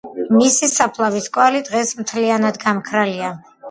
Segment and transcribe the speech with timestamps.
[0.37, 3.35] მისი საფლავის კვალი დღეს მთლიანად გამქრალია.